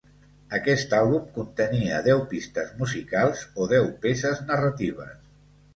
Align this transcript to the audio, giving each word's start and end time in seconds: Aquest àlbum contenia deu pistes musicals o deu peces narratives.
Aquest 0.59 0.95
àlbum 0.99 1.27
contenia 1.35 2.01
deu 2.09 2.23
pistes 2.33 2.73
musicals 2.81 3.45
o 3.63 3.69
deu 3.77 3.95
peces 4.07 4.45
narratives. 4.51 5.19